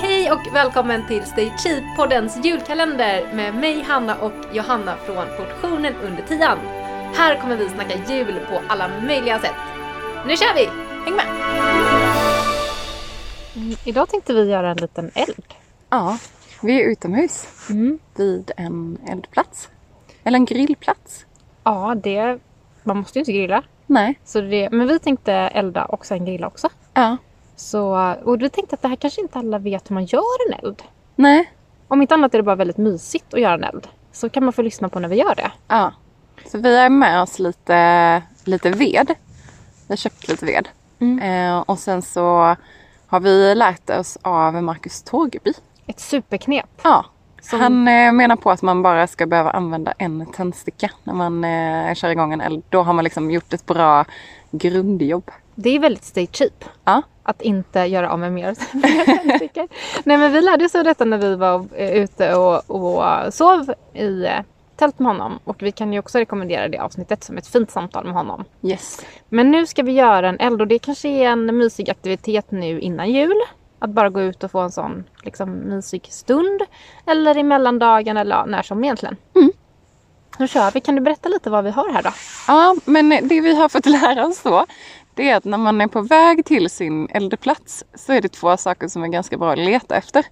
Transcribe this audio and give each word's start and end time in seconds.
Hej 0.00 0.32
och 0.32 0.54
välkommen 0.54 1.06
till 1.06 1.22
Stay 1.24 1.50
Cheap-poddens 1.58 2.44
julkalender 2.44 3.34
med 3.34 3.54
mig 3.54 3.82
Hanna 3.82 4.16
och 4.16 4.32
Johanna 4.52 4.96
från 4.96 5.26
Portionen 5.36 5.94
under 6.02 6.22
tian. 6.22 6.58
Här 7.14 7.40
kommer 7.40 7.56
vi 7.56 7.68
snacka 7.68 7.94
jul 8.08 8.34
på 8.50 8.60
alla 8.68 8.90
möjliga 9.06 9.38
sätt. 9.38 9.54
Nu 10.26 10.36
kör 10.36 10.54
vi! 10.54 10.66
Häng 11.04 11.14
med! 11.16 11.26
Mm, 13.56 13.76
idag 13.84 14.08
tänkte 14.08 14.32
vi 14.34 14.50
göra 14.50 14.70
en 14.70 14.76
liten 14.76 15.10
eld. 15.14 15.44
Ja, 15.90 16.18
vi 16.62 16.82
är 16.82 16.90
utomhus 16.90 17.46
Mm. 17.70 17.98
vid 18.16 18.50
en 18.56 18.98
eldplats. 19.08 19.68
Eller 20.24 20.36
en 20.38 20.44
grillplats. 20.44 21.26
Ja, 21.64 21.94
det... 22.02 22.38
Man 22.82 22.96
måste 22.96 23.18
ju 23.18 23.20
inte 23.20 23.32
grilla. 23.32 23.62
Nej. 23.90 24.20
Så 24.24 24.40
det, 24.40 24.70
men 24.70 24.86
vi 24.88 24.98
tänkte 24.98 25.32
elda 25.32 25.84
och 25.84 26.06
sen 26.06 26.24
grilla 26.24 26.46
också. 26.46 26.68
Ja. 26.94 27.16
Så, 27.56 28.14
och 28.24 28.42
vi 28.42 28.50
tänkte 28.50 28.74
att 28.74 28.82
det 28.82 28.88
här 28.88 28.96
kanske 28.96 29.20
inte 29.20 29.38
alla 29.38 29.58
vet 29.58 29.90
hur 29.90 29.94
man 29.94 30.04
gör 30.04 30.48
en 30.48 30.64
eld. 30.64 30.82
Nej. 31.16 31.52
Om 31.88 32.02
inte 32.02 32.14
annat 32.14 32.34
är 32.34 32.38
det 32.38 32.42
bara 32.42 32.56
väldigt 32.56 32.76
mysigt 32.76 33.34
att 33.34 33.40
göra 33.40 33.54
en 33.54 33.64
eld. 33.64 33.88
Så 34.12 34.28
kan 34.28 34.44
man 34.44 34.52
få 34.52 34.62
lyssna 34.62 34.88
på 34.88 34.98
när 34.98 35.08
vi 35.08 35.16
gör 35.16 35.34
det. 35.34 35.52
Ja. 35.68 35.92
Så 36.46 36.58
vi 36.58 36.78
har 36.78 36.88
med 36.88 37.22
oss 37.22 37.38
lite, 37.38 38.22
lite 38.44 38.70
ved. 38.70 39.08
Vi 39.86 39.88
har 39.88 39.96
köpt 39.96 40.28
lite 40.28 40.46
ved. 40.46 40.68
Eh, 41.22 41.58
och 41.58 41.78
sen 41.78 42.02
så 42.02 42.56
har 43.06 43.20
vi 43.20 43.54
lärt 43.54 43.90
oss 43.90 44.18
av 44.22 44.62
Marcus 44.62 45.02
Tågeby. 45.02 45.52
Ett 45.86 46.00
superknep. 46.00 46.66
Ja. 46.82 47.04
Som- 47.42 47.60
Han 47.60 47.88
eh, 47.88 48.12
menar 48.12 48.36
på 48.36 48.50
att 48.50 48.62
man 48.62 48.82
bara 48.82 49.06
ska 49.06 49.26
behöva 49.26 49.50
använda 49.50 49.92
en 49.98 50.26
tändsticka 50.26 50.90
när 51.04 51.14
man 51.14 51.44
eh, 51.44 51.94
kör 51.94 52.08
igång 52.10 52.32
en 52.32 52.40
eld. 52.40 52.62
Då 52.68 52.82
har 52.82 52.92
man 52.92 53.04
liksom 53.04 53.30
gjort 53.30 53.52
ett 53.52 53.66
bra 53.66 54.04
grundjobb. 54.50 55.30
Det 55.54 55.70
är 55.76 55.78
väldigt 55.78 56.04
stay 56.04 56.26
cheap. 56.32 56.64
Ja. 56.84 57.02
Att 57.22 57.42
inte 57.42 57.80
göra 57.80 58.10
av 58.10 58.18
med 58.18 58.32
mer 58.32 58.54
tändstickor. 59.22 59.68
Nej 60.04 60.16
men 60.16 60.32
vi 60.32 60.40
lärde 60.40 60.64
oss 60.64 60.74
av 60.74 60.84
detta 60.84 61.04
när 61.04 61.18
vi 61.18 61.36
var 61.36 61.66
eh, 61.76 61.90
ute 61.92 62.34
och, 62.34 62.70
och 62.70 63.34
sov 63.34 63.74
i 63.94 64.24
eh, 64.24 64.32
tält 64.76 64.98
med 64.98 65.08
honom. 65.12 65.38
Och 65.44 65.62
vi 65.62 65.72
kan 65.72 65.92
ju 65.92 65.98
också 65.98 66.18
rekommendera 66.18 66.68
det 66.68 66.78
avsnittet 66.78 67.24
som 67.24 67.38
ett 67.38 67.46
fint 67.46 67.70
samtal 67.70 68.04
med 68.04 68.14
honom. 68.14 68.44
Yes. 68.62 69.00
Men 69.28 69.50
nu 69.50 69.66
ska 69.66 69.82
vi 69.82 69.92
göra 69.92 70.28
en 70.28 70.40
eld 70.40 70.60
och 70.60 70.66
det 70.66 70.78
kanske 70.78 71.08
är 71.08 71.28
en 71.30 71.58
mysig 71.58 71.90
aktivitet 71.90 72.50
nu 72.50 72.80
innan 72.80 73.10
jul. 73.12 73.40
Att 73.82 73.90
bara 73.90 74.08
gå 74.08 74.20
ut 74.20 74.44
och 74.44 74.50
få 74.50 74.60
en 74.60 74.70
sån 74.70 75.04
liksom, 75.22 75.50
mysig 75.52 76.06
stund. 76.10 76.60
Eller 77.06 77.38
i 77.38 77.42
mellandagen 77.42 78.16
eller 78.16 78.46
när 78.46 78.62
som 78.62 78.84
egentligen. 78.84 79.16
Mm. 79.34 79.52
Nu 80.38 80.48
kör 80.48 80.70
vi. 80.70 80.80
Kan 80.80 80.94
du 80.94 81.00
berätta 81.00 81.28
lite 81.28 81.50
vad 81.50 81.64
vi 81.64 81.70
har 81.70 81.92
här 81.92 82.02
då? 82.02 82.10
Ja, 82.48 82.76
men 82.84 83.08
det 83.08 83.40
vi 83.40 83.54
har 83.54 83.68
fått 83.68 83.86
lära 83.86 84.26
oss 84.26 84.42
då, 84.42 84.66
det 85.14 85.30
är 85.30 85.36
att 85.36 85.44
när 85.44 85.58
man 85.58 85.80
är 85.80 85.86
på 85.86 86.00
väg 86.00 86.44
till 86.44 86.70
sin 86.70 87.08
eldplats 87.10 87.84
så 87.94 88.12
är 88.12 88.20
det 88.20 88.28
två 88.28 88.56
saker 88.56 88.88
som 88.88 89.02
är 89.02 89.08
ganska 89.08 89.36
bra 89.36 89.52
att 89.52 89.58
leta 89.58 89.96
efter. 89.96 90.24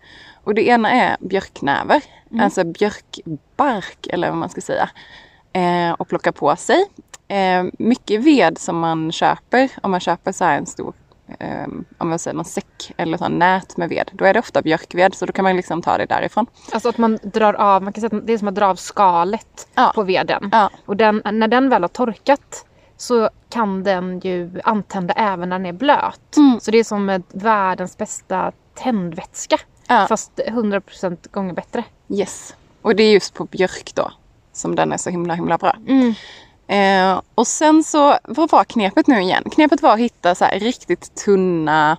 Och 0.45 0.55
det 0.55 0.69
ena 0.69 0.91
är 0.91 1.17
björknäver, 1.21 2.03
alltså 2.41 2.65
björkbark 2.65 4.07
eller 4.07 4.29
vad 4.29 4.39
man 4.39 4.49
ska 4.49 4.61
säga. 4.61 4.91
Eh, 5.53 5.93
och 5.93 6.09
plocka 6.09 6.33
på 6.33 6.57
sig. 6.57 6.85
Eh, 7.29 7.65
mycket 7.79 8.21
ved 8.21 8.59
som 8.59 8.79
man 8.79 9.13
köper, 9.13 9.71
om 9.83 9.91
man 9.91 10.01
köper 10.01 10.33
så 10.33 10.45
här 10.45 10.59
en 10.59 10.67
stor 10.67 10.95
eh, 11.39 11.67
om 11.99 12.09
man 12.09 12.19
säger 12.19 12.35
någon 12.35 12.45
säck 12.45 12.93
eller 12.97 13.19
så 13.19 13.29
nät 13.29 13.77
med 13.77 13.89
ved, 13.89 14.11
då 14.13 14.25
är 14.25 14.35
det 14.35 14.41
ofta 14.41 14.63
björkved 14.63 15.15
så 15.15 15.27
då 15.27 15.33
kan 15.33 15.43
man 15.43 15.57
liksom 15.57 15.83
ta 15.83 15.99
det 15.99 16.07
därifrån. 16.07 16.47
Alltså 16.73 16.89
att 16.89 16.99
man 16.99 17.19
drar 17.23 17.55
av, 17.55 17.83
man 17.83 17.93
kan 17.93 18.01
säga 18.01 18.19
att 18.19 18.27
det 18.27 18.33
är 18.33 18.39
som 18.39 18.49
att 18.49 18.55
dra 18.55 18.67
av 18.67 18.77
skalet 18.77 19.69
Ja. 19.75 19.93
på 19.95 20.03
veden. 20.03 20.49
Ja. 20.53 20.71
Och 20.87 20.97
den, 20.97 21.23
när 21.25 21.49
den 21.49 21.69
väl 21.69 21.83
har 21.83 21.89
torkat 21.89 22.65
så 22.97 23.31
kan 23.51 23.85
den 23.85 24.21
ju 24.21 24.61
antända 24.65 25.15
även 25.15 25.49
när 25.49 25.59
den 25.59 25.67
är 25.67 25.73
blöt. 25.73 26.37
Mm. 26.37 26.61
Så 26.61 26.71
det 26.71 26.79
är 26.79 26.85
som 26.85 27.23
världens 27.33 27.97
bästa 27.99 28.53
tändvätska. 28.75 29.57
Ja. 29.89 30.07
Fast 30.09 30.41
100% 30.47 31.31
gånger 31.31 31.55
bättre. 31.55 31.85
Yes. 32.09 32.55
Och 32.83 32.97
det 32.97 33.03
är 33.03 33.13
just 33.13 33.35
på 33.35 33.45
björk 33.45 33.93
då 33.95 34.13
som 34.53 34.75
den 34.75 34.93
är 34.93 34.97
så 34.97 35.11
himla 35.11 35.35
himla 35.35 35.59
bra. 35.59 35.77
Eh, 36.69 37.21
och 37.35 37.47
sen 37.47 37.85
så, 37.85 38.19
vad 38.25 38.51
var 38.51 38.65
knepet 38.65 39.07
nu 39.07 39.21
igen? 39.21 39.45
Knepet 39.53 39.83
var 39.83 39.93
att 39.93 39.99
hitta 39.99 40.35
så 40.35 40.45
här 40.45 40.59
riktigt 40.59 41.15
tunna, 41.25 41.97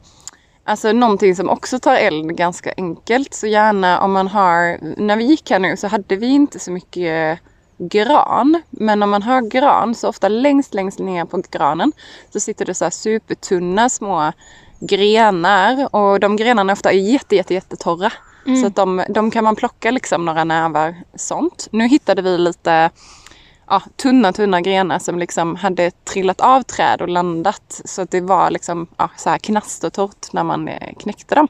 alltså 0.63 0.91
någonting 0.91 1.35
som 1.35 1.50
också 1.50 1.80
tar 1.80 1.96
eld 1.96 2.35
ganska 2.35 2.74
enkelt. 2.78 3.34
Så 3.34 3.47
gärna 3.47 4.02
om 4.02 4.12
man 4.12 4.28
har, 4.28 4.78
när 5.02 5.16
vi 5.16 5.24
gick 5.24 5.52
här 5.52 5.59
nu 5.59 5.78
så 5.78 5.88
hade 5.88 6.16
vi 6.16 6.28
inte 6.28 6.59
så 6.59 6.72
mycket 6.72 7.40
gran. 7.78 8.62
Men 8.69 9.03
om 9.03 9.09
man 9.09 9.24
har 9.24 9.41
gran 9.41 9.96
så 9.96 10.08
ofta 10.09 10.28
längst 10.28 10.74
längst 10.74 11.00
ner 11.00 11.25
på 11.25 11.44
granen 11.52 11.91
så 12.34 12.40
sitter 12.40 12.66
det 12.66 12.74
så 12.74 12.85
här 12.85 12.90
supertunna 12.91 13.90
små 13.90 14.31
grenar 14.79 15.96
och 15.96 16.19
de 16.19 16.35
grenarna 16.35 16.74
ofta 16.74 16.91
är 16.91 16.97
jätte 16.97 17.35
jätte 17.35 17.53
jättetorra. 17.53 18.12
Så 18.62 18.68
att 18.68 18.75
de, 18.75 19.03
de 19.09 19.31
kan 19.31 19.44
man 19.44 19.56
plocka 19.56 19.91
liksom 19.91 20.25
några 20.25 20.44
nävar 20.44 20.96
sånt. 21.16 21.68
Nu 21.72 21.88
hittade 21.88 22.22
vi 22.22 22.38
lite 22.38 22.90
ja, 23.69 23.81
tunna, 23.96 24.34
tunna 24.34 24.62
grenar 24.62 25.00
som 25.00 25.19
liksom 25.19 25.56
hade 25.56 25.91
trillat 25.91 26.41
av 26.41 26.62
träd 26.62 27.02
och 27.02 27.09
landat. 27.09 27.81
Så 27.85 28.02
att 28.02 28.12
det 28.12 28.22
var 28.22 28.52
liksom 28.52 28.88
ja, 28.97 29.09
så 29.18 29.30
här 29.30 29.38
knastertorrt 29.38 30.34
när 30.34 30.44
man 30.44 30.68
eh, 30.68 30.94
knäckte 31.00 31.35
dem. 31.35 31.47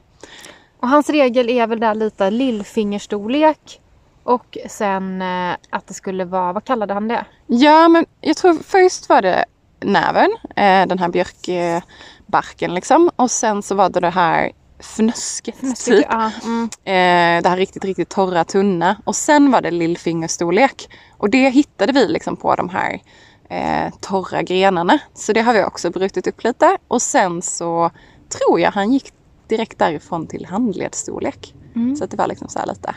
Och 0.80 0.88
hans 0.88 1.10
regel 1.10 1.48
är 1.50 1.66
väl 1.66 1.80
där 1.80 1.94
lite 1.94 2.30
lillfingerstorlek. 2.30 3.80
Och 4.22 4.58
sen 4.68 5.22
eh, 5.22 5.56
att 5.70 5.86
det 5.86 5.94
skulle 5.94 6.24
vara, 6.24 6.52
vad 6.52 6.64
kallade 6.64 6.94
han 6.94 7.08
det? 7.08 7.24
Ja, 7.46 7.88
men 7.88 8.06
jag 8.20 8.36
tror 8.36 8.54
först 8.54 9.08
var 9.08 9.22
det 9.22 9.44
näven, 9.80 10.30
eh, 10.56 10.86
den 10.86 10.98
här 10.98 11.08
björkbarken 11.08 12.74
liksom. 12.74 13.10
Och 13.16 13.30
sen 13.30 13.62
så 13.62 13.74
var 13.74 13.88
det 13.88 14.00
det 14.00 14.10
här 14.10 14.52
fnösket 14.80 15.84
typ. 15.84 16.06
Ja, 16.10 16.30
mm. 16.44 16.64
Eh, 16.64 17.42
det 17.42 17.48
här 17.48 17.56
riktigt, 17.56 17.84
riktigt 17.84 18.08
torra, 18.08 18.44
tunna. 18.44 18.96
Och 19.04 19.16
sen 19.16 19.50
var 19.50 19.60
det 19.60 19.70
lillfingerstorlek. 19.70 20.88
Och 21.18 21.30
det 21.30 21.50
hittade 21.50 21.92
vi 21.92 22.08
liksom 22.08 22.36
på 22.36 22.54
de 22.54 22.68
här 22.68 23.00
eh, 23.48 23.94
torra 24.00 24.42
grenarna. 24.42 24.98
Så 25.14 25.32
det 25.32 25.40
har 25.40 25.54
vi 25.54 25.64
också 25.64 25.90
brutit 25.90 26.26
upp 26.26 26.44
lite. 26.44 26.78
Och 26.88 27.02
sen 27.02 27.42
så 27.42 27.90
tror 28.38 28.60
jag 28.60 28.70
han 28.70 28.92
gick 28.92 29.12
direkt 29.48 29.78
därifrån 29.78 30.26
till 30.26 30.46
handledsstorlek. 30.46 31.54
Så 31.96 32.04
att 32.04 32.10
det 32.10 32.16
var 32.16 32.26
liksom 32.26 32.48
så 32.48 32.58
här 32.58 32.66
lite, 32.66 32.94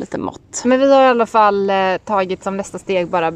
lite 0.00 0.18
mått. 0.18 0.62
Men 0.64 0.80
vi 0.80 0.94
har 0.94 1.02
i 1.02 1.06
alla 1.08 1.26
fall 1.26 1.70
eh, 1.70 1.76
tagit 2.04 2.42
som 2.42 2.56
nästa 2.56 2.78
steg 2.78 3.08
bara 3.08 3.32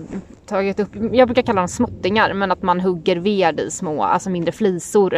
tagit 0.46 0.80
upp, 0.80 0.88
jag 1.12 1.28
brukar 1.28 1.42
kalla 1.42 1.60
dem 1.60 1.68
småttingar, 1.68 2.32
men 2.34 2.50
att 2.52 2.62
man 2.62 2.80
hugger 2.80 3.16
ved 3.16 3.60
i 3.60 3.70
små, 3.70 4.02
alltså 4.04 4.30
mindre 4.30 4.52
flisor. 4.52 5.14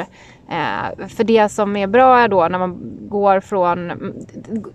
Eh, 0.50 1.08
för 1.16 1.24
det 1.24 1.48
som 1.48 1.76
är 1.76 1.86
bra 1.86 2.18
är 2.18 2.28
då 2.28 2.48
när 2.48 2.58
man 2.58 2.78
går 3.08 3.40
från, 3.40 3.88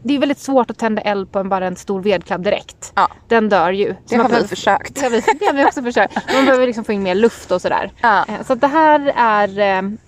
det 0.03 0.15
är 0.15 0.19
väldigt 0.19 0.39
svårt 0.39 0.69
att 0.71 0.77
tända 0.77 1.01
eld 1.01 1.31
på 1.31 1.39
en, 1.39 1.49
bara 1.49 1.67
en 1.67 1.75
stor 1.75 2.01
vedklabb 2.01 2.43
direkt. 2.43 2.91
Ja. 2.95 3.07
Den 3.27 3.49
dör 3.49 3.71
ju. 3.71 3.87
Det 3.87 3.95
Så 4.05 4.15
har 4.15 4.23
vi 4.23 4.29
behöver- 4.29 4.47
försökt. 4.47 4.95
Det 4.95 5.01
har 5.01 5.09
vi, 5.09 5.19
det 5.39 5.45
har 5.45 5.53
vi 5.53 5.65
också 5.65 5.81
försökt. 5.83 6.33
Man 6.33 6.45
behöver 6.45 6.65
liksom 6.67 6.83
få 6.83 6.91
in 6.91 7.03
mer 7.03 7.15
luft 7.15 7.51
och 7.51 7.61
sådär. 7.61 7.91
Ja. 8.01 8.25
Eh, 8.27 8.43
Så 8.47 8.55
det 8.55 8.67
här 8.67 9.13
är, 9.15 9.47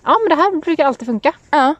ja 0.04 0.16
men 0.20 0.28
det 0.28 0.34
här 0.42 0.60
brukar 0.60 0.84
alltid 0.84 1.06
funka. 1.08 1.32
Ja. 1.50 1.74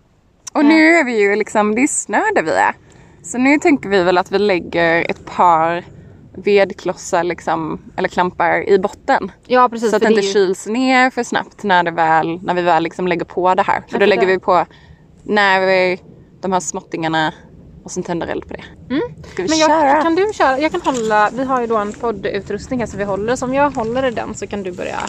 Och 0.52 0.64
nu 0.64 0.94
är 0.94 1.04
vi 1.04 1.20
ju 1.20 1.36
liksom, 1.36 1.74
det 1.74 1.80
är 1.82 1.86
snö 1.86 2.20
där 2.34 2.42
vi 2.42 2.50
är. 2.52 2.74
Så 3.22 3.38
nu 3.38 3.58
tänker 3.58 3.88
vi 3.88 4.02
väl 4.02 4.18
att 4.18 4.32
vi 4.32 4.38
lägger 4.38 5.10
ett 5.10 5.24
par 5.26 5.84
vedklossar 6.36 7.24
liksom, 7.24 7.80
eller 7.96 8.08
klampar 8.08 8.68
i 8.68 8.78
botten. 8.78 9.32
Ja 9.46 9.68
precis. 9.68 9.90
Så 9.90 9.96
att 9.96 10.02
det 10.02 10.08
inte 10.08 10.20
ju- 10.20 10.32
kyls 10.32 10.66
ner 10.66 11.10
för 11.10 11.22
snabbt 11.22 11.62
när, 11.62 11.82
det 11.82 11.90
väl, 11.90 12.40
när 12.42 12.54
vi 12.54 12.62
väl 12.62 12.82
liksom 12.82 13.08
lägger 13.08 13.24
på 13.24 13.54
det 13.54 13.62
här. 13.62 13.82
För 13.88 13.98
då 13.98 14.06
lägger 14.06 14.26
vi 14.26 14.38
på 14.38 14.66
näver, 15.22 15.98
de 16.40 16.52
här 16.52 16.60
småttingarna 16.60 17.32
och 17.84 17.90
sen 17.90 18.02
tänder 18.02 18.26
eld 18.26 18.48
på 18.48 18.54
det. 18.54 18.64
Ska 19.32 19.42
vi 19.42 19.48
Men 19.48 19.58
köra? 19.58 19.86
jag, 19.88 20.02
kan 20.02 20.14
du 20.14 20.30
köra? 20.34 20.58
Jag 20.58 20.72
kan 20.72 20.80
hålla, 20.80 21.30
vi 21.32 21.44
har 21.44 21.60
ju 21.60 21.66
då 21.66 21.76
en 21.76 21.92
poddutrustning 21.92 22.80
här 22.80 22.86
som 22.86 22.98
vi 22.98 23.04
håller. 23.04 23.36
Så 23.36 23.46
om 23.46 23.54
jag 23.54 23.70
håller 23.70 24.06
i 24.06 24.10
den 24.10 24.34
så 24.34 24.46
kan 24.46 24.62
du 24.62 24.72
börja 24.72 25.00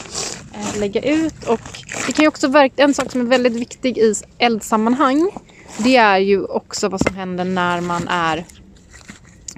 eh, 0.53 0.79
lägga 0.79 1.01
ut. 1.01 1.47
Och 1.47 1.59
det 2.07 2.11
kan 2.13 2.23
ju 2.23 2.27
också 2.27 2.47
verka, 2.47 2.83
en 2.83 2.93
sak 2.93 3.11
som 3.11 3.21
är 3.21 3.25
väldigt 3.25 3.53
viktig 3.53 3.97
i 3.97 4.13
eldsammanhang. 4.37 5.29
Det 5.77 5.95
är 5.95 6.17
ju 6.17 6.45
också 6.45 6.89
vad 6.89 7.01
som 7.01 7.15
händer 7.15 7.43
när 7.43 7.81
man 7.81 8.07
är 8.07 8.37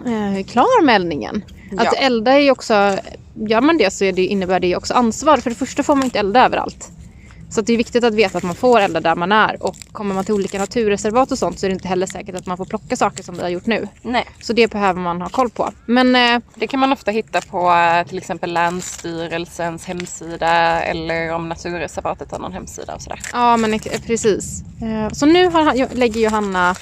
eh, 0.05 0.45
klar 0.45 0.83
med 0.83 0.95
eldningen. 0.95 1.43
Att 1.77 1.85
Ja. 1.85 1.91
elda 1.99 2.31
är 2.31 2.39
ju 2.39 2.51
också, 2.51 2.97
gör 3.47 3.61
man 3.61 3.77
det 3.77 3.93
så 3.93 4.05
är 4.05 4.11
det, 4.11 4.25
innebär 4.25 4.59
det 4.59 4.67
ju 4.67 4.75
också 4.75 4.93
ansvar. 4.93 5.37
För 5.37 5.49
det 5.49 5.55
första 5.55 5.83
får 5.83 5.95
man 5.95 6.03
inte 6.03 6.19
elda 6.19 6.45
överallt. 6.45 6.89
Så 7.55 7.61
det 7.61 7.73
är 7.73 7.77
viktigt 7.77 8.03
att 8.03 8.13
veta 8.13 8.37
att 8.37 8.43
man 8.43 8.55
får 8.55 8.79
elda 8.79 8.99
där 8.99 9.15
man 9.15 9.31
är. 9.31 9.63
Och 9.63 9.75
kommer 9.91 10.15
man 10.15 10.25
till 10.25 10.33
olika 10.33 10.59
naturreservat 10.59 11.31
och 11.31 11.37
sånt 11.37 11.59
så 11.59 11.65
är 11.65 11.69
det 11.69 11.73
inte 11.73 11.87
heller 11.87 12.05
säkert 12.07 12.35
att 12.35 12.45
man 12.45 12.57
får 12.57 12.65
plocka 12.65 12.95
saker 12.95 13.23
som 13.23 13.35
vi 13.35 13.41
har 13.41 13.49
gjort 13.49 13.65
nu. 13.65 13.87
Nej. 14.01 14.25
Så 14.41 14.53
det 14.53 14.67
behöver 14.71 14.99
man 15.01 15.21
ha 15.21 15.29
koll 15.29 15.49
på. 15.49 15.71
Men 15.85 16.15
eh, 16.15 16.39
Det 16.55 16.67
kan 16.67 16.79
man 16.79 16.93
ofta 16.93 17.11
hitta 17.11 17.41
på 17.41 17.71
eh, 17.71 18.07
till 18.07 18.17
exempel 18.17 18.53
Länsstyrelsens 18.53 19.85
hemsida 19.85 20.81
eller 20.83 21.33
om 21.33 21.49
Naturreservatet 21.49 22.31
har 22.31 22.39
någon 22.39 22.53
hemsida 22.53 22.95
och 22.95 23.01
sådär. 23.01 23.19
ja, 23.33 23.57
men 23.57 23.73
ex- 23.73 24.01
precis. 24.05 24.61
Eh, 24.81 25.13
så 25.13 25.25
nu 25.25 25.47
har, 25.49 25.95
lägger 25.95 26.21
Johanna 26.21 26.75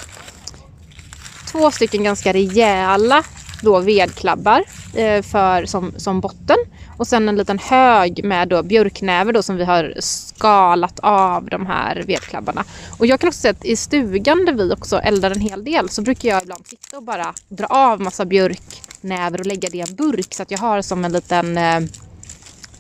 två 1.52 1.72
stycken 1.72 2.04
ganska 2.04 2.34
rejäla 2.34 3.24
då 3.62 3.80
vedklabbar 3.80 4.64
eh, 4.96 5.22
för, 5.22 5.66
som, 5.66 5.94
som 5.98 6.20
botten. 6.20 6.58
Och 6.98 7.08
sen 7.08 7.30
en 7.30 7.36
liten 7.36 7.60
hög 7.60 8.24
med 8.24 8.48
då 8.48 8.64
björknäver 8.64 9.34
då 9.34 9.44
som 9.44 9.56
vi 9.56 9.64
har 9.64 9.94
skalat 10.00 11.00
av 11.00 11.46
de 11.46 11.66
här 11.66 12.04
vedklabbarna. 12.08 12.64
Och 13.00 13.06
jag 13.06 13.20
kan 13.20 13.28
också 13.28 13.40
säga 13.40 13.52
att 13.52 13.66
i 13.66 13.76
stugan 13.76 14.46
där 14.46 14.54
vi 14.54 14.74
också 14.74 15.00
eldar 15.00 15.32
en 15.32 15.40
hel 15.40 15.64
del 15.64 15.90
så 15.90 16.02
brukar 16.02 16.30
jag 16.30 16.42
ibland 16.42 16.68
sitta 16.68 16.98
och 16.98 17.04
bara 17.04 17.34
dra 17.50 17.66
av 17.66 18.02
massa 18.02 18.26
björknäver 18.26 19.40
och 19.40 19.46
lägga 19.46 19.70
det 19.70 19.78
i 19.78 19.82
en 19.82 19.96
burk 19.96 20.34
så 20.34 20.44
att 20.44 20.52
jag 20.52 20.60
har 20.60 20.82
som 20.82 21.06
en 21.06 21.12
liten, 21.12 21.58
eh, 21.58 21.80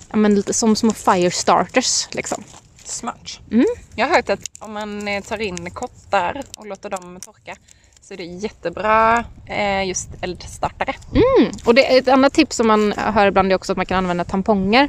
ja 0.09 0.17
men 0.17 0.35
lite 0.35 0.53
som 0.53 0.75
små 0.75 0.93
fire 0.93 1.31
starters 1.31 2.07
liksom. 2.11 2.43
Smart. 2.85 3.39
Mm. 3.51 3.65
Jag 3.95 4.07
har 4.07 4.15
hört 4.15 4.29
att 4.29 4.49
om 4.59 4.73
man 4.73 5.07
eh, 5.07 5.23
tar 5.23 5.41
in 5.41 5.71
kottar 5.71 6.43
och 6.57 6.67
låter 6.67 6.89
dem 6.89 7.19
torka 7.19 7.55
så 8.03 8.13
är 8.13 8.17
det 8.17 8.23
jättebra 8.23 9.23
eh, 9.45 9.87
just 9.87 10.09
eldstartare. 10.21 10.93
Mm. 11.11 11.51
Och 11.65 11.75
det 11.75 11.93
är 11.95 11.99
ett 11.99 12.07
annat 12.07 12.33
tips 12.33 12.55
som 12.55 12.67
man 12.67 12.91
hör 12.97 13.27
ibland 13.27 13.51
är 13.51 13.55
också 13.55 13.71
att 13.71 13.77
man 13.77 13.85
kan 13.85 13.97
använda 13.97 14.23
tamponger. 14.23 14.83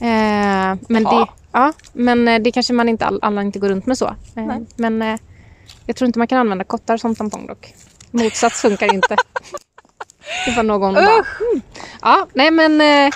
Eh, 0.00 0.76
men, 0.88 1.02
Ja. 1.02 1.18
det, 1.20 1.26
ja, 1.52 1.72
men 1.92 2.28
eh, 2.28 2.38
det 2.38 2.52
kanske 2.52 2.72
man 2.72 2.88
inte 2.88 3.06
all, 3.06 3.18
alla 3.22 3.42
inte 3.42 3.58
går 3.58 3.68
runt 3.68 3.86
med 3.86 3.98
så. 3.98 4.06
Eh, 4.36 4.56
men 4.76 5.02
eh, 5.02 5.18
jag 5.86 5.96
tror 5.96 6.06
inte 6.06 6.18
man 6.18 6.28
kan 6.28 6.38
använda 6.38 6.64
kottar 6.64 6.96
som 6.96 7.14
tampong 7.14 7.46
dock. 7.46 7.74
Motsats 8.10 8.60
funkar 8.60 8.94
inte. 8.94 9.16
Det 10.46 10.56
var 10.56 10.62
någon 10.62 10.94
bara, 10.94 11.04
mm. 11.04 11.60
Ja, 12.02 12.26
nej 12.34 12.50
men 12.50 12.72
eh, 12.80 13.12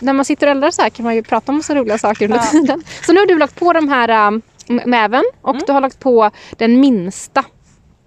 när 0.00 0.12
man 0.12 0.24
sitter 0.24 0.46
och 0.46 0.50
eldar 0.50 0.70
så 0.70 0.82
här 0.82 0.90
kan 0.90 1.04
man 1.04 1.14
ju 1.14 1.22
prata 1.22 1.52
om 1.52 1.62
så 1.62 1.74
roliga 1.74 1.98
saker 1.98 2.24
under 2.24 2.38
Ja. 2.38 2.44
tiden. 2.50 2.84
Så 3.06 3.12
nu 3.12 3.18
har 3.20 3.26
du 3.26 3.38
lagt 3.38 3.54
på 3.60 3.72
de 3.72 3.88
här 3.88 4.08
äh, 4.08 4.38
näven 4.86 5.24
och 5.42 5.50
Mm. 5.54 5.62
du 5.66 5.72
har 5.72 5.80
lagt 5.80 6.00
på 6.00 6.30
den 6.56 6.80
minsta 6.80 7.44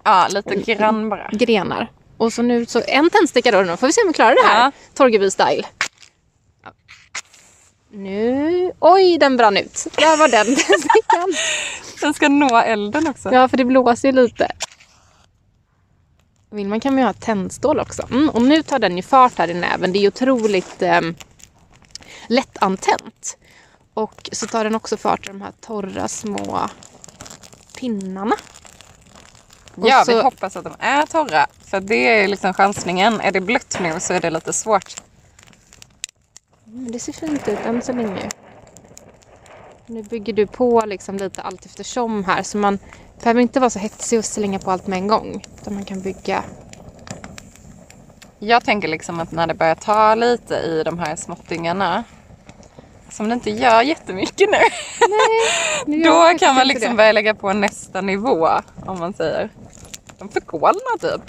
Ja, 0.04 0.28
lite 0.30 0.74
grann 0.74 1.08
bara. 1.08 1.28
grenar. 1.32 1.90
Och 2.16 2.32
så 2.32 2.42
nu 2.42 2.66
så 2.66 2.82
en 2.86 3.10
tändsticka 3.10 3.50
då. 3.50 3.62
Nu 3.62 3.76
får 3.76 3.86
vi 3.86 3.92
se 3.92 4.00
om 4.02 4.08
vi 4.08 4.14
klarar 4.14 4.34
det 4.34 4.48
här. 4.48 4.64
Ja. 4.64 4.72
Torgeby 4.94 5.30
style. 5.30 5.66
Ja. 6.64 6.72
Nu... 7.90 8.72
Oj, 8.80 9.18
den 9.18 9.36
brann 9.36 9.56
ut. 9.56 9.86
Där 9.96 10.16
var 10.16 10.28
den 10.28 10.46
tändstickan. 10.56 11.34
Den 12.00 12.14
ska 12.14 12.28
nå 12.28 12.56
elden 12.58 13.06
också. 13.06 13.32
Ja, 13.32 13.48
för 13.48 13.56
det 13.56 13.64
blåser 13.64 14.08
ju 14.08 14.12
lite. 14.12 14.48
Vill 16.50 16.68
man 16.68 16.80
kan 16.80 16.94
man 16.94 17.00
ju 17.00 17.06
ha 17.06 17.12
tändstål 17.12 17.80
också. 17.80 18.02
Mm, 18.10 18.30
och 18.30 18.42
nu 18.42 18.62
tar 18.62 18.78
den 18.78 18.96
ju 18.96 19.02
fart 19.02 19.38
här 19.38 19.48
i 19.50 19.54
näven. 19.54 19.92
Det 19.92 19.98
är 19.98 20.00
ju 20.00 20.08
otroligt 20.08 20.82
eh, 20.82 21.00
lättantänt. 22.26 23.36
Och 23.94 24.28
så 24.32 24.46
tar 24.46 24.64
den 24.64 24.74
också 24.74 24.96
fart 24.96 25.24
i 25.24 25.28
de 25.28 25.40
här 25.40 25.52
torra 25.60 26.08
små 26.08 26.68
pinnarna. 27.80 28.36
Och 29.80 29.88
Ja, 29.88 30.04
så- 30.04 30.14
vi 30.16 30.22
hoppas 30.22 30.56
att 30.56 30.64
de 30.64 30.72
är 30.78 31.06
torra. 31.06 31.46
För 31.64 31.80
det 31.80 31.94
är 32.22 32.28
liksom 32.28 32.54
chansningen. 32.54 33.20
Är 33.20 33.32
det 33.32 33.40
blött 33.40 33.78
nu 33.80 34.00
så 34.00 34.12
är 34.12 34.20
det 34.20 34.30
lite 34.30 34.52
svårt. 34.52 34.94
Det 36.64 36.98
ser 36.98 37.12
fint 37.12 37.48
ut 37.48 37.58
än 37.66 37.82
så 37.82 37.92
länge. 37.92 38.28
Nu 39.86 40.02
bygger 40.02 40.32
du 40.32 40.46
på 40.46 40.80
liksom 40.86 41.16
lite 41.16 41.42
allt 41.42 41.66
eftersom 41.66 42.24
här. 42.24 42.42
Så 42.42 42.58
man 42.58 42.78
behöver 43.22 43.40
inte 43.40 43.60
vara 43.60 43.70
så 43.70 43.78
hetsig 43.78 44.18
och 44.18 44.24
slänga 44.24 44.58
på 44.58 44.70
allt 44.70 44.86
med 44.86 44.96
en 44.98 45.08
gång. 45.08 45.42
Utan 45.60 45.74
man 45.74 45.84
kan 45.84 46.00
bygga. 46.00 46.44
Jag 48.38 48.64
tänker 48.64 48.88
liksom 48.88 49.20
att 49.20 49.32
när 49.32 49.46
det 49.46 49.54
börjar 49.54 49.74
ta 49.74 50.14
lite 50.14 50.54
i 50.54 50.82
de 50.84 50.98
här 50.98 51.16
småttingarna. 51.16 52.04
Som 53.10 53.28
det 53.28 53.34
inte 53.34 53.50
gör 53.50 53.82
jättemycket 53.82 54.48
nu. 54.50 54.56
Nu 55.86 55.96
gör 56.04 56.32
Då 56.32 56.38
kan 56.38 56.54
man 56.54 56.66
liksom 56.68 56.90
det. 56.90 56.96
börja 56.96 57.12
lägga 57.12 57.34
på 57.34 57.52
nästa 57.52 58.00
nivå. 58.00 58.48
Om 58.86 58.98
man 58.98 59.12
säger. 59.12 59.50
De 60.20 60.28
förkolnar 60.28 60.98
typ. 60.98 61.22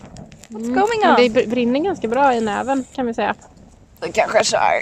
What's 0.49 0.55
Mm, 0.63 0.73
going 0.73 0.99
men 1.01 1.09
on? 1.09 1.15
Det 1.17 1.29
br- 1.29 1.49
brinner 1.49 1.79
ganska 1.79 2.07
bra 2.07 2.35
i 2.35 2.41
näven 2.41 2.85
kan 2.95 3.05
vi 3.05 3.13
säga. 3.13 3.35
Du 4.01 4.11
kanske 4.11 4.43
kör. 4.43 4.81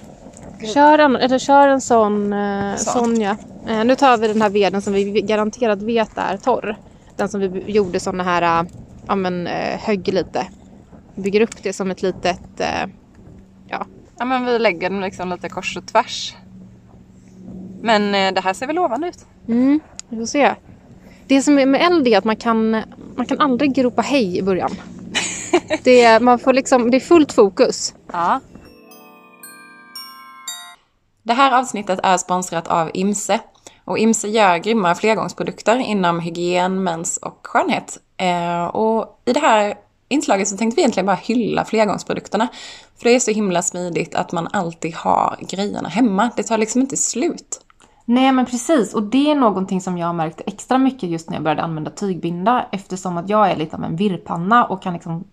Kör 0.74 1.00
en, 1.00 1.16
eller 1.16 1.40
kör 1.40 1.68
en 1.68 1.82
sån, 1.82 2.34
eh, 2.34 2.76
Så. 2.76 2.90
sån 2.92 3.22
ja. 3.22 3.36
Eh, 3.68 3.84
nu 3.86 3.96
tar 3.96 4.18
vi 4.18 4.28
den 4.28 4.42
här 4.42 4.50
veden 4.50 4.82
som 4.82 4.94
vi 4.94 5.04
garanterat 5.22 5.82
vet 5.82 6.18
är 6.18 6.38
torr. 6.38 6.76
Den 7.16 7.30
som 7.30 7.40
vi 7.42 7.72
gjorde 7.72 8.00
såna 8.00 8.24
här, 8.24 8.42
eh, 8.64 8.70
ja 9.08 9.16
men 9.16 9.48
eh, 9.48 9.80
högg 9.80 10.08
lite. 10.08 10.48
Bygger 11.16 11.42
upp 11.42 11.64
det 11.64 11.74
som 11.74 11.92
ett 11.92 12.02
litet, 12.02 12.60
eh, 12.60 12.90
ja. 13.68 13.86
Ja 14.18 14.26
men 14.26 14.46
vi 14.46 14.60
lägger 14.60 14.90
den 14.90 15.02
liksom 15.02 15.30
lite 15.30 15.50
kors 15.50 15.78
och 15.78 15.86
tvärs. 15.88 16.36
Men 17.82 18.16
eh, 18.16 18.34
det 18.34 18.42
här 18.42 18.54
ser 18.54 18.68
väl 18.68 18.76
lovande 18.76 19.08
ut. 19.08 19.26
Mm, 19.48 19.80
vi 20.10 20.18
får 20.18 20.26
se. 20.26 20.56
Det 21.30 21.42
som 21.42 21.60
är 21.60 21.66
med 21.66 21.82
eld 21.82 22.08
är 22.08 22.18
att 22.18 22.24
man 22.24 22.36
kan, 22.36 22.72
man 23.16 23.26
kan 23.26 23.40
aldrig 23.40 23.84
ropa 23.86 24.02
hej 24.02 24.38
i 24.38 24.42
början. 24.42 24.72
Det, 25.84 26.02
är- 26.04 26.20
man 26.20 26.40
får 26.40 26.54
liksom, 26.54 26.92
det 26.92 26.98
är 26.98 27.02
fullt 27.02 27.32
fokus. 27.34 27.94
Ja. 28.12 28.40
Det 31.24 31.34
här 31.34 31.60
avsnittet 31.60 32.00
är 32.04 32.18
sponsrat 32.18 32.68
av 32.68 32.92
Imse. 32.94 33.40
Och 33.86 33.98
Imse 33.98 34.28
gör 34.28 34.58
grymma 34.58 34.96
flergångsprodukter 34.96 35.78
inom 35.78 36.20
hygien, 36.20 36.84
mens 36.84 37.18
och 37.18 37.40
skönhet. 37.48 37.98
Eh, 38.18 38.64
och 38.66 39.22
i 39.26 39.34
det 39.34 39.40
här 39.40 39.76
inslaget 40.10 40.48
så 40.48 40.58
tänkte 40.58 40.76
vi 40.76 40.82
egentligen 40.82 41.06
bara 41.06 41.16
hylla 41.24 41.66
flergångsprodukterna. 41.66 42.48
För 42.98 43.04
det 43.04 43.16
är 43.16 43.20
så 43.20 43.32
himla 43.32 43.62
smidigt 43.62 44.16
att 44.16 44.32
man 44.32 44.48
alltid 44.54 44.96
har 44.96 45.38
grejerna 45.50 45.90
hemma. 45.90 46.30
Det 46.36 46.44
tar 46.44 46.58
liksom 46.58 46.82
inte 46.82 46.98
slut. 46.98 47.62
Nej 48.10 48.32
men 48.32 48.46
precis 48.46 48.94
och 48.94 49.04
det 49.04 49.32
är 49.32 49.36
någonting 49.36 49.82
som 49.82 49.98
jag 49.98 50.08
har 50.08 50.14
märkt 50.14 50.42
extra 50.46 50.78
mycket 50.78 51.10
just 51.10 51.30
när 51.30 51.38
jag 51.38 51.44
började 51.44 51.62
använda 51.62 51.92
tygbinda 51.92 52.66
eftersom 52.72 53.18
att 53.18 53.30
jag 53.30 53.52
är 53.52 53.56
lite 53.56 53.76
av 53.76 53.84
en 53.84 53.96
virrpanna 53.96 54.66
och 54.66 54.82
kan 54.82 54.94
liksom 54.94 55.24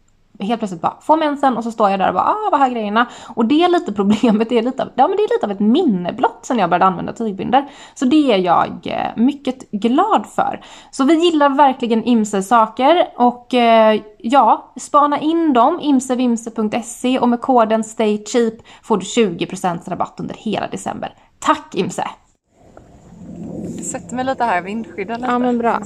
helt 0.40 0.61
plötsligt 0.61 0.81
bara 0.82 0.96
få 1.00 1.17
mensen 1.17 1.56
och 1.56 1.64
så 1.64 1.73
står 1.73 1.90
jag 1.90 2.00
där 2.00 2.08
och 2.08 2.14
bara 2.14 2.25
ah 2.25 2.49
vad 2.50 2.61
här 2.61 2.70
grejerna. 2.70 3.06
Och 3.34 3.46
det 3.46 3.64
är 3.64 3.69
lite 3.69 3.93
problemet, 4.00 4.49
det 4.49 4.58
är 4.58 4.62
lite 4.62 4.82
av, 4.82 4.88
ja, 4.94 5.08
men 5.08 5.17
det 5.17 5.23
är 5.23 5.34
lite 5.37 5.46
av 5.46 5.52
ett 5.52 5.61
minne 5.61 6.12
blott 6.12 6.38
sen 6.43 6.58
jag 6.58 6.70
började 6.70 6.84
använda 6.84 7.12
tygbinder. 7.12 7.70
Så 7.94 8.05
det 8.05 8.32
är 8.32 8.38
jag 8.38 8.87
eh, 8.87 9.23
mycket 9.23 9.70
glad 9.70 10.26
för. 10.26 10.61
Så 10.90 11.05
vi 11.05 11.14
gillar 11.14 11.49
verkligen 11.49 12.05
Imse 12.05 12.43
saker 12.43 13.08
och 13.17 13.55
eh, 13.55 14.00
ja, 14.19 14.73
spana 14.81 15.20
in 15.20 15.52
dem, 15.52 15.81
imsevimse.se 15.81 17.19
och 17.19 17.28
med 17.28 17.40
koden 17.40 17.84
STAYCHEAP 17.84 18.55
får 18.82 18.96
du 18.96 19.05
20% 19.05 19.90
rabatt 19.90 20.20
under 20.20 20.34
hela 20.34 20.69
december. 20.69 21.14
Tack 21.38 21.75
Imse! 21.75 22.05
Jag 23.76 23.84
sätter 23.84 24.16
mig 24.16 24.24
lite 24.24 24.44
här, 24.44 24.62
vindskyddar 24.62 25.16
lite. 25.16 25.30
Ja, 25.30 25.38
men 25.38 25.58
bra. 25.58 25.82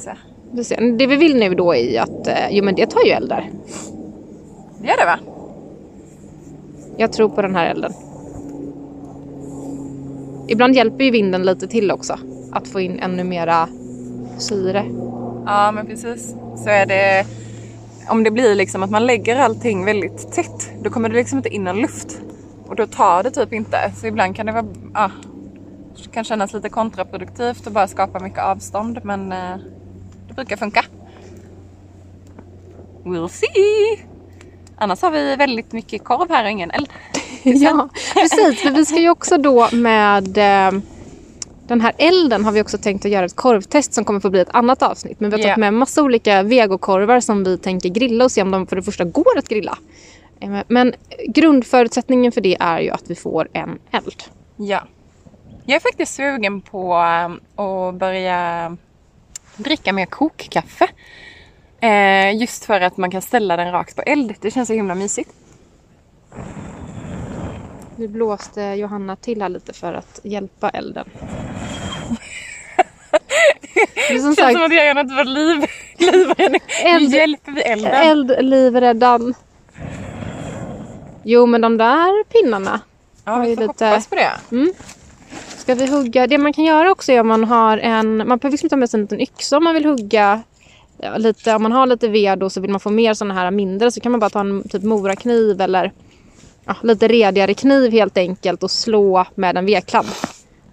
Det 0.99 1.07
vi 1.07 1.17
vill 1.17 1.37
nu 1.37 1.55
då 1.55 1.75
är 1.75 2.01
att, 2.01 2.27
eh, 2.27 2.51
jo 2.51 2.65
men 2.65 2.75
det 2.75 2.87
tar 2.87 3.05
ju 3.05 3.11
eld 3.11 3.29
där. 3.29 3.51
Gör 4.83 4.97
det 4.97 5.05
va? 5.05 5.19
Jag 6.97 7.13
tror 7.13 7.29
på 7.29 7.43
den 7.43 7.55
här 7.55 7.67
elden. 7.67 7.93
Ibland 10.49 10.75
hjälper 10.75 11.05
ju 11.05 11.11
vinden 11.11 11.43
lite 11.43 11.67
till 11.67 11.91
också. 11.91 12.19
Att 12.53 12.69
få 12.69 12.81
in 12.81 12.99
ännu 12.99 13.25
mera 13.25 13.69
syre. 14.39 14.85
Ja 15.47 15.73
men 15.73 15.87
precis. 15.87 16.35
Så 16.57 16.69
är 16.69 16.87
det 16.87 17.27
om 18.09 18.25
det 18.25 18.31
blir 18.31 18.55
liksom 18.55 18.83
att 18.83 18.91
man 18.91 19.07
lägger 19.07 19.37
allting 19.37 19.85
väldigt 19.85 20.33
tätt 20.33 20.71
då 20.83 20.91
kommer 20.91 21.09
det 21.09 21.15
liksom 21.15 21.39
inte 21.39 21.49
in 21.49 21.65
någon 21.65 21.81
luft. 21.81 22.21
Och 22.67 22.77
då 22.77 22.87
tar 22.87 23.23
det 23.23 23.31
typ 23.31 23.53
inte. 23.53 23.93
Så 24.01 24.07
ibland 24.07 24.37
kan 24.37 24.47
det 24.47 24.53
vara, 24.53 24.67
ja, 24.95 25.11
det 25.25 25.30
kan 26.13 26.25
kännas 26.25 26.53
lite 26.53 26.69
kontraproduktivt 26.69 27.67
att 27.67 27.73
bara 27.73 27.89
skapa 27.89 28.19
mycket 28.21 28.39
avstånd 28.45 29.01
men 29.03 29.33
eh, 29.33 29.57
det 30.29 30.35
brukar 30.35 30.57
funka. 30.57 30.85
We'll 33.05 33.29
see! 33.29 34.05
Annars 34.77 35.03
har 35.03 35.11
vi 35.11 35.37
väldigt 35.37 35.73
mycket 35.73 36.05
korv 36.05 36.29
här 36.31 36.45
och 36.45 36.51
ingen 36.51 36.71
eld. 36.71 36.89
Ja, 37.43 37.89
precis. 38.15 38.61
För 38.63 38.71
vi 38.71 38.87
ska 38.87 38.99
ju 39.01 39.11
också 39.11 39.39
då 39.39 39.69
med 39.73 40.39
eh, 40.39 40.81
den 41.67 41.81
här 41.81 41.93
elden 41.99 42.45
har 42.45 42.53
vi 42.53 42.63
också 42.63 42.79
tänkt 42.79 43.05
att 43.05 43.11
göra 43.11 43.25
ett 43.27 43.37
korvtest 43.37 43.93
som 43.93 44.05
kommer 44.05 44.21
få 44.21 44.31
bli 44.31 44.41
ett 44.41 44.51
annat 44.55 44.83
avsnitt. 44.83 45.21
Men 45.21 45.31
vi 45.31 45.37
har 45.37 45.43
tagit 45.43 45.51
Ja. 45.57 45.61
med 45.61 45.75
massa 45.75 46.03
olika 46.03 46.43
vegokorvar 46.43 47.21
som 47.21 47.45
vi 47.45 47.59
tänker 47.59 47.89
grilla 47.89 48.25
och 48.25 48.33
se 48.33 48.43
om 48.43 48.51
de 48.51 48.67
för 48.67 48.77
det 48.77 48.83
första 48.83 49.05
går 49.05 49.39
att 49.39 49.49
grilla. 49.49 49.79
Eh, 50.41 50.59
Men 50.69 50.95
grundförutsättningen 51.29 52.33
för 52.33 52.41
det 52.41 52.57
är 52.61 52.81
ju 52.81 52.91
att 52.91 53.11
vi 53.11 53.15
får 53.15 53.49
en 53.53 53.79
eld. 53.91 54.23
Ja. 54.57 54.81
Jag 55.67 55.77
är 55.77 55.81
faktiskt 55.81 56.15
sugen 56.15 56.61
på 56.61 56.93
eh, 56.95 57.63
att 57.65 57.95
börja 57.95 58.77
dricka 59.57 59.93
mer 59.93 60.07
kokkaffe. 60.07 60.89
Eh, 61.81 62.37
just 62.37 62.65
för 62.65 62.81
att 62.81 62.97
man 62.97 63.11
kan 63.11 63.23
ställa 63.23 63.57
den 63.57 63.73
rakt 63.73 63.97
på 63.97 64.03
eld. 64.03 64.35
Det 64.41 64.51
känns 64.51 64.67
så 64.69 64.75
himla 64.75 64.95
mysigt. 64.95 65.31
Nu 67.97 68.09
blåste 68.09 68.63
Johanna 68.63 69.17
till 69.17 69.43
här 69.43 69.49
lite 69.49 69.73
för 69.73 69.93
att 69.93 70.21
hjälpa 70.23 70.71
elden. 70.71 71.09
Det 74.09 74.09
som 74.09 74.09
känns 74.09 74.25
som 74.25 74.35
sagt, 74.35 74.57
att 74.57 74.75
jag 74.75 74.87
gör 74.87 74.95
något 74.95 75.17
för 75.17 75.25
liv, 75.25 75.65
livräddning. 75.99 76.61
Nu 76.85 76.91
Eld- 76.91 77.15
hjälper 77.15 77.53
vi 77.53 77.63
elden. 77.63 77.93
eld, 77.95 78.33
livräddan. 78.41 79.35
Jo 81.23 81.47
men 81.47 81.61
de 81.61 81.77
där 81.77 82.25
pinnarna 82.25 82.81
ja, 83.25 83.37
vi 83.39 83.55
får 83.57 83.63
lite- 83.63 83.87
hoppas 83.87 84.07
på 84.07 84.15
det. 84.15 84.31
Ska 85.49 85.75
vi 85.75 85.87
hugga? 85.87 86.27
Det 86.27 86.39
man 86.39 86.53
kan 86.53 86.65
göra 86.65 86.91
också 86.91 87.13
är 87.13 87.21
om 87.21 87.29
man 87.29 87.45
har 87.45 87.79
en... 87.79 88.17
Man 88.17 88.39
behöver 88.39 88.51
liksom 88.51 88.69
ta 88.69 88.77
med 88.77 88.91
sig 88.91 88.99
en 88.99 89.05
liten 89.05 89.21
yxa 89.21 89.57
om 89.57 89.65
man 89.65 89.75
vill 89.75 89.85
hugga 89.85 90.43
ja, 90.99 91.17
lite. 91.17 91.55
Om 91.55 91.63
man 91.63 91.73
har 91.73 91.87
lite 91.87 92.09
ved 92.09 92.43
och 92.43 92.53
så 92.53 92.61
vill 92.61 92.71
man 92.71 92.81
få 92.81 92.91
mer 92.91 93.15
sådana 93.15 93.35
här 93.35 93.51
mindre 93.51 93.91
så 93.91 94.01
kan 94.01 94.13
man 94.13 94.21
bara 94.21 94.31
ta 94.31 94.41
en 94.41 94.69
typ 94.69 94.83
morakniv 94.83 95.61
eller 95.61 95.93
ja, 96.65 96.77
lite 96.83 97.09
redigare 97.09 97.55
kniv 97.55 97.93
helt 97.93 98.17
enkelt 98.17 98.63
och 98.63 98.71
slå 98.71 99.27
med 99.35 99.57
en 99.57 99.67
vedkladd. 99.67 100.07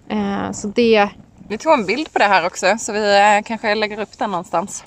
Eh, 0.08 0.52
så 0.52 0.68
det, 0.68 1.08
Vi 1.48 1.58
tog 1.58 1.72
en 1.72 1.86
bild 1.86 2.12
på 2.12 2.18
det 2.18 2.24
här 2.24 2.46
också 2.46 2.76
så 2.78 2.92
vi 2.92 3.18
eh, 3.18 3.42
kanske 3.44 3.74
lägger 3.74 4.00
upp 4.00 4.18
den 4.18 4.30
någonstans. 4.30 4.84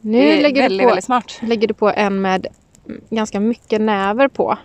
nu 0.00 0.40
lägger, 0.40 0.62
väldigt, 0.62 0.88
du 0.88 0.94
på, 0.94 1.02
smart. 1.02 1.38
lägger 1.42 1.68
du 1.68 1.74
på 1.74 1.90
en 1.90 2.20
med 2.20 2.46
ganska 3.10 3.40
mycket 3.40 3.80
näver 3.80 4.28
på. 4.28 4.58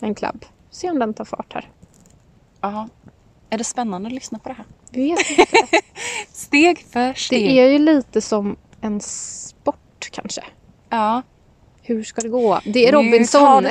En 0.00 0.14
klabb. 0.14 0.44
Se 0.70 0.90
om 0.90 0.98
den 0.98 1.14
tar 1.14 1.24
fart 1.24 1.52
här. 1.52 1.68
Ja. 2.60 2.88
Är 3.50 3.58
det 3.58 3.64
spännande 3.64 4.06
att 4.06 4.12
lyssna 4.12 4.38
på 4.38 4.48
det 4.48 4.54
här? 4.54 4.66
Vet 4.90 5.30
inte. 5.30 5.80
Steg 6.32 6.86
för 6.92 7.14
steg. 7.14 7.48
Det 7.48 7.60
är 7.60 7.68
ju 7.68 7.78
lite 7.78 8.20
som 8.20 8.56
en 8.80 9.00
sport 9.00 10.08
kanske. 10.10 10.44
Ja. 10.88 11.22
Hur 11.82 12.04
ska 12.04 12.20
det 12.20 12.28
gå? 12.28 12.60
Det 12.64 12.88
är 12.88 12.92
Robinson. 12.92 13.66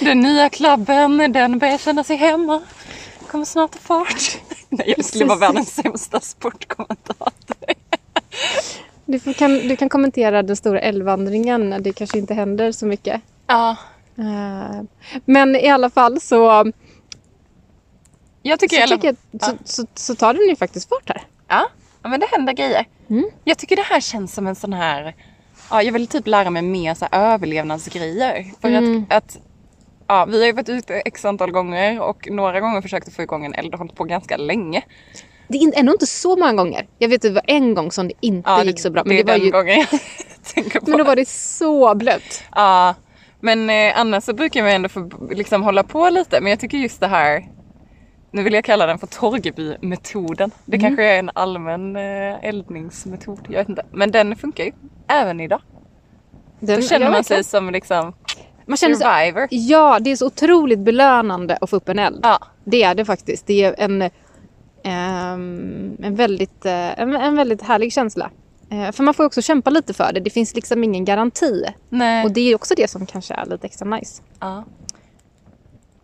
Den 0.00 0.20
nya 0.20 0.48
klabben, 0.48 1.32
den 1.32 1.58
börjar 1.58 1.78
känna 1.78 2.04
sig 2.04 2.16
hemma. 2.16 2.62
Kommer 3.26 3.44
snart 3.44 3.72
ta 3.72 3.78
fart. 3.78 4.38
Nej, 4.68 4.94
jag 4.96 5.04
skulle 5.04 5.24
vara 5.24 5.38
världens 5.38 5.74
sämsta 5.74 6.20
sportkommentator. 6.20 7.56
Du, 9.04 9.18
får, 9.18 9.32
kan, 9.32 9.52
du 9.52 9.76
kan 9.76 9.88
kommentera 9.88 10.42
den 10.42 10.56
stora 10.56 10.80
älgvandringen 10.80 11.70
när 11.70 11.80
det 11.80 11.92
kanske 11.92 12.18
inte 12.18 12.34
händer 12.34 12.72
så 12.72 12.86
mycket. 12.86 13.20
Ja. 13.46 13.76
Eh, 14.18 14.82
men 15.24 15.56
i 15.56 15.68
alla 15.68 15.90
fall 15.90 16.20
så, 16.20 16.72
Jag 18.46 18.60
tycker, 18.60 18.76
så, 18.76 18.80
jag, 18.82 18.88
tycker 19.00 19.16
jag, 19.30 19.42
så, 19.42 19.56
så, 19.64 19.86
så 19.94 20.14
tar 20.14 20.34
den 20.34 20.48
ju 20.48 20.56
faktiskt 20.56 20.88
fart 20.88 21.08
här. 21.08 21.22
Ja, 21.48 21.66
ja, 22.02 22.08
men 22.08 22.20
det 22.20 22.26
händer 22.32 22.52
grejer. 22.52 22.84
Mm. 23.10 23.24
Jag 23.44 23.58
tycker 23.58 23.76
det 23.76 23.82
här 23.82 24.00
känns 24.00 24.34
som 24.34 24.46
en 24.46 24.54
sån 24.54 24.72
här... 24.72 25.14
Ja, 25.70 25.82
jag 25.82 25.92
vill 25.92 26.06
typ 26.06 26.26
lära 26.26 26.50
mig 26.50 26.62
mer 26.62 26.94
så 26.94 27.06
här 27.10 27.32
överlevnadsgrejer. 27.32 28.44
För 28.60 28.68
Mm. 28.68 29.06
att, 29.10 29.16
att 29.16 29.38
ja, 30.06 30.24
vi 30.24 30.38
har 30.38 30.46
ju 30.46 30.52
varit 30.52 30.68
ute 30.68 30.94
x 30.94 31.24
antal 31.24 31.50
gånger 31.50 32.00
och 32.00 32.28
några 32.30 32.60
gånger 32.60 32.80
försökt 32.82 33.08
att 33.08 33.14
få 33.14 33.22
igång 33.22 33.44
en 33.44 33.54
eld 33.54 33.72
och 33.74 33.78
hållit 33.78 33.94
på 33.94 34.04
ganska 34.04 34.36
länge. 34.36 34.82
Det 35.48 35.58
är 35.58 35.78
ändå 35.78 35.92
inte 35.92 36.06
så 36.06 36.36
många 36.36 36.52
gånger. 36.52 36.86
Jag 36.98 37.08
vet 37.08 37.16
att 37.16 37.22
det 37.22 37.30
var 37.30 37.44
en 37.46 37.74
gång 37.74 37.90
som 37.92 38.08
det 38.08 38.14
inte 38.20 38.50
Ja, 38.50 38.64
gick 38.64 38.80
så 38.80 38.90
bra. 38.90 39.02
Men 39.06 39.16
det 39.16 39.22
det, 39.22 39.32
är 39.32 39.32
var 39.32 39.38
den 39.38 39.46
ju, 39.46 39.50
gången 39.52 39.78
jag 39.90 40.00
tänker 40.54 40.80
på. 40.80 40.90
men 40.90 40.98
då 40.98 41.04
var 41.04 41.16
det 41.16 41.28
så 41.28 41.94
blött. 41.94 42.42
Ja, 42.54 42.94
men 43.40 43.70
eh, 43.70 43.98
annars 44.00 44.24
så 44.24 44.32
brukar 44.32 44.62
man 44.62 44.72
ändå 44.72 44.88
få 44.88 45.10
liksom 45.30 45.62
hålla 45.62 45.82
på 45.82 46.08
lite. 46.10 46.40
Men 46.40 46.50
jag 46.50 46.60
tycker 46.60 46.78
just 46.78 47.00
det 47.00 47.06
här, 47.06 47.44
nu 48.34 48.42
vill 48.42 48.52
jag 48.54 48.64
kalla 48.64 48.86
den 48.86 48.98
för 48.98 49.06
Torgeby-metoden. 49.06 50.50
Det 50.64 50.76
Mm. 50.76 50.88
kanske 50.88 51.04
är 51.04 51.18
en 51.18 51.30
allmän 51.34 51.96
eh, 51.96 52.44
eldningsmetod, 52.44 53.40
jag 53.48 53.58
vet 53.58 53.68
inte. 53.68 53.82
Men 53.90 54.10
den 54.10 54.36
funkar 54.36 54.64
ju 54.64 54.72
även 55.08 55.40
idag. 55.40 55.60
Den, 56.60 56.80
Då 56.80 56.86
känner 56.86 57.10
man 57.10 57.24
sig 57.24 57.44
som 57.44 57.70
liksom 57.70 58.12
man 58.66 58.76
känner 58.76 58.94
survivor. 58.94 59.48
Ja, 59.50 59.98
det 60.00 60.10
är 60.10 60.16
så 60.16 60.26
otroligt 60.26 60.78
belönande 60.78 61.58
att 61.60 61.70
få 61.70 61.76
upp 61.76 61.88
en 61.88 61.98
eld. 61.98 62.20
Ja, 62.22 62.38
Det 62.64 62.82
är 62.82 62.94
det 62.94 63.04
faktiskt. 63.04 63.46
Det 63.46 63.64
är 63.64 63.74
en, 63.78 64.02
ehm, 64.82 65.96
en, 66.02 66.14
väldigt, 66.14 66.66
eh, 66.66 67.00
en, 67.00 67.14
en 67.16 67.36
väldigt 67.36 67.62
härlig 67.62 67.92
känsla. 67.92 68.30
Eh, 68.70 68.92
för 68.92 69.02
man 69.02 69.14
får 69.14 69.24
också 69.24 69.42
kämpa 69.42 69.70
lite 69.70 69.94
för 69.94 70.12
det. 70.12 70.20
Det 70.20 70.30
finns 70.30 70.54
liksom 70.54 70.84
ingen 70.84 71.04
garanti. 71.04 71.64
nej. 71.88 72.24
Och 72.24 72.30
det 72.32 72.40
är 72.40 72.54
också 72.54 72.74
det 72.76 72.90
som 72.90 73.06
kanske 73.06 73.34
är 73.34 73.46
lite 73.46 73.66
extra 73.66 73.88
nice. 73.88 74.22
ja. 74.40 74.64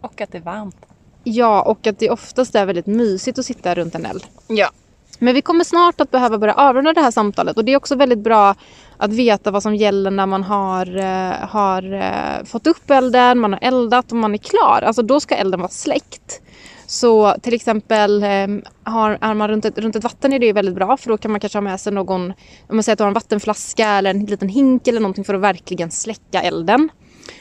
Och 0.00 0.20
att 0.20 0.32
det 0.32 0.38
är 0.38 0.42
varmt. 0.42 0.86
Ja, 1.24 1.62
och 1.62 1.86
att 1.86 1.98
det 1.98 2.10
oftast 2.10 2.54
är 2.54 2.66
väldigt 2.66 2.86
mysigt 2.86 3.38
att 3.38 3.44
sitta 3.44 3.74
runt 3.74 3.94
en 3.94 4.06
eld. 4.06 4.24
Ja. 4.46 4.70
Men 5.18 5.34
vi 5.34 5.42
kommer 5.42 5.64
snart 5.64 6.00
att 6.00 6.10
behöva 6.10 6.38
börja 6.38 6.54
avrunda 6.54 6.92
det 6.92 7.00
här 7.00 7.10
samtalet 7.10 7.56
och 7.56 7.64
det 7.64 7.72
är 7.72 7.76
också 7.76 7.94
väldigt 7.94 8.18
bra 8.18 8.54
att 8.96 9.12
veta 9.12 9.50
vad 9.50 9.62
som 9.62 9.76
gäller 9.76 10.10
när 10.10 10.26
man 10.26 10.42
har, 10.42 10.96
eh, 10.96 11.48
har 11.48 11.92
eh, 11.92 12.44
fått 12.44 12.66
upp 12.66 12.90
elden, 12.90 13.38
man 13.38 13.52
har 13.52 13.60
eldat 13.62 14.12
och 14.12 14.16
man 14.16 14.34
är 14.34 14.38
klar. 14.38 14.82
Alltså 14.82 15.02
då 15.02 15.20
ska 15.20 15.34
elden 15.34 15.60
vara 15.60 15.70
släckt. 15.70 16.40
Så 16.86 17.34
till 17.42 17.54
exempel 17.54 18.22
eh, 18.22 18.48
har, 18.82 19.18
är 19.20 19.34
man 19.34 19.48
runt 19.48 19.64
ett, 19.64 19.78
runt 19.78 19.96
ett 19.96 20.04
vatten 20.04 20.32
är 20.32 20.38
det 20.38 20.46
ju 20.46 20.52
väldigt 20.52 20.74
bra 20.74 20.96
för 20.96 21.08
då 21.08 21.18
kan 21.18 21.30
man 21.30 21.40
kanske 21.40 21.56
ha 21.56 21.62
med 21.62 21.80
sig 21.80 21.92
någon, 21.92 22.32
om 22.68 22.76
man 22.76 22.82
säger 22.82 22.92
att 22.92 22.98
du 22.98 23.04
har 23.04 23.08
en 23.08 23.14
vattenflaska 23.14 23.88
eller 23.88 24.10
en 24.10 24.24
liten 24.24 24.48
hink 24.48 24.88
eller 24.88 25.00
någonting 25.00 25.24
för 25.24 25.34
att 25.34 25.40
verkligen 25.40 25.90
släcka 25.90 26.42
elden. 26.42 26.88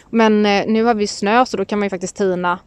Men 0.10 0.46
eh, 0.46 0.66
nu 0.68 0.84
har 0.84 0.94
vi 0.94 1.08
snö 1.08 1.46
så 1.46 1.58
då 1.58 1.66
kan 1.66 1.80
man 1.80 1.86
ju 1.86 1.90
faktiskt 1.90 2.16
tina 2.16 2.60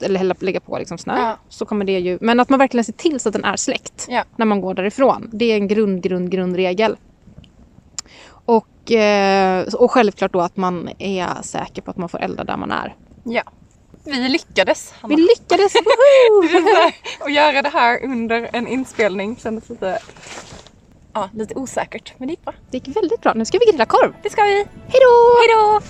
eller 0.00 0.18
hälla, 0.18 0.34
lägga 0.40 0.60
på 0.60 0.78
liksom 0.78 0.98
snö. 0.98 1.18
Ja. 1.18 1.36
Så 1.48 1.66
kommer 1.66 1.84
det 1.84 1.98
ju, 1.98 2.18
men 2.20 2.40
att 2.40 2.48
man 2.48 2.58
verkligen 2.58 2.84
ser 2.84 2.92
till 2.92 3.20
så 3.20 3.28
att 3.28 3.32
den 3.32 3.44
är 3.44 3.56
släckt 3.56 4.06
Ja. 4.08 4.24
när 4.36 4.46
man 4.46 4.60
går 4.60 4.74
därifrån. 4.74 5.28
Det 5.32 5.44
är 5.44 5.56
en 5.56 5.68
grund, 5.68 6.02
grund, 6.02 6.30
grundregel. 6.30 6.96
Och, 8.46 8.92
eh, 8.92 9.64
och 9.74 9.90
självklart 9.90 10.32
då 10.32 10.40
att 10.40 10.56
man 10.56 10.90
är 10.98 11.42
säker 11.42 11.82
på 11.82 11.90
att 11.90 11.96
man 11.96 12.08
får 12.08 12.18
elda 12.20 12.44
där 12.44 12.56
man 12.56 12.72
är. 12.72 12.94
ja. 13.24 13.42
Vi 14.06 14.28
lyckades. 14.28 14.94
Hanna. 15.00 15.16
Vi 15.16 15.22
lyckades! 15.22 15.72
Och 17.20 17.30
göra 17.30 17.62
det 17.62 17.68
här 17.68 18.04
under 18.04 18.50
en 18.52 18.66
inspelning 18.68 19.36
kändes 19.36 19.68
lite, 19.68 19.98
ja, 21.12 21.28
lite 21.34 21.54
osäkert. 21.54 22.12
Men 22.18 22.28
det 22.28 22.32
gick 22.32 22.44
bra. 22.44 22.54
Det 22.70 22.76
gick 22.86 22.96
väldigt 22.96 23.20
bra. 23.20 23.32
Nu 23.34 23.44
ska 23.44 23.58
vi 23.58 23.64
grilla 23.70 23.86
korv. 23.86 24.12
Det 24.22 24.30
ska 24.30 24.42
vi. 24.42 24.54
Hej 24.88 25.00
då! 25.02 25.80